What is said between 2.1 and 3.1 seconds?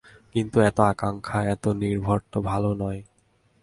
তো ভালো নয়।